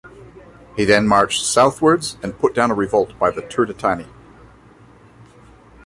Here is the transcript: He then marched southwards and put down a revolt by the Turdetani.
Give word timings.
He 0.75 0.83
then 0.83 1.07
marched 1.07 1.45
southwards 1.45 2.17
and 2.23 2.39
put 2.39 2.55
down 2.55 2.71
a 2.71 2.73
revolt 2.73 3.19
by 3.19 3.29
the 3.29 3.43
Turdetani. 3.43 4.07